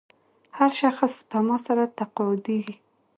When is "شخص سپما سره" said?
0.81-1.83